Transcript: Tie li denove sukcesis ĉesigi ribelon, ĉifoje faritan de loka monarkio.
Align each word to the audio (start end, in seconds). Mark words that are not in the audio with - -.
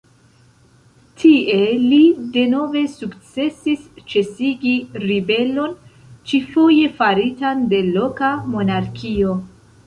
Tie 1.23 1.57
li 1.81 1.99
denove 2.37 2.81
sukcesis 2.93 3.83
ĉesigi 4.13 4.73
ribelon, 5.05 5.77
ĉifoje 6.33 6.89
faritan 7.03 7.63
de 7.75 7.83
loka 7.99 8.33
monarkio. 8.57 9.39